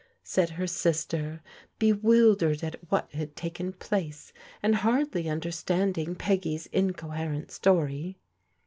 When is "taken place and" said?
3.35-4.77